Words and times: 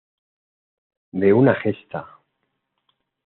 De 1.13 1.31
una 1.31 1.53
gesta. 1.53 2.03